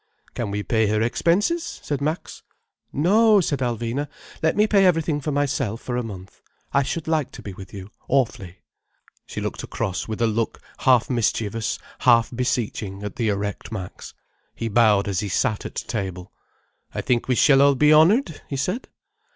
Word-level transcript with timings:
"Can 0.33 0.49
we 0.49 0.63
pay 0.63 0.87
her 0.87 0.99
expenses?" 1.03 1.79
said 1.83 2.01
Max. 2.01 2.41
"No," 2.91 3.39
said 3.39 3.59
Alvina. 3.59 4.07
"Let 4.41 4.55
me 4.55 4.65
pay 4.65 4.83
everything 4.83 5.21
for 5.21 5.31
myself, 5.31 5.79
for 5.79 5.95
a 5.95 6.01
month. 6.01 6.41
I 6.73 6.81
should 6.81 7.07
like 7.07 7.29
to 7.33 7.43
be 7.43 7.53
with 7.53 7.71
you, 7.71 7.91
awfully—" 8.07 8.57
She 9.27 9.39
looked 9.39 9.61
across 9.61 10.07
with 10.07 10.19
a 10.19 10.25
look 10.25 10.59
half 10.79 11.07
mischievous, 11.07 11.77
half 11.99 12.31
beseeching 12.35 13.03
at 13.03 13.17
the 13.17 13.29
erect 13.29 13.71
Max. 13.71 14.15
He 14.55 14.69
bowed 14.69 15.07
as 15.07 15.19
he 15.19 15.29
sat 15.29 15.67
at 15.67 15.75
table. 15.75 16.31
"I 16.95 17.01
think 17.01 17.27
we 17.27 17.35
shall 17.35 17.61
all 17.61 17.75
be 17.75 17.93
honoured," 17.93 18.41
he 18.49 18.57
said. 18.57 18.87